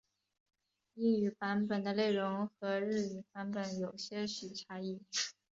[0.95, 4.99] 英语版本的内容和日语版本有些许差异。